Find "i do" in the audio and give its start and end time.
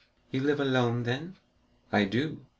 1.91-2.43